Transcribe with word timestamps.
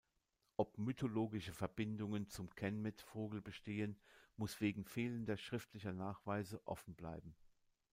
Ob 0.57 0.79
mythologische 0.79 1.53
Verbindungen 1.53 2.27
zum 2.27 2.49
Kenmet-Vogel 2.55 3.39
bestehen, 3.39 3.99
muss 4.35 4.59
wegen 4.59 4.83
fehlender 4.83 5.37
schriftlicher 5.37 5.93
Nachweise 5.93 6.59
offenbleiben. 6.65 7.35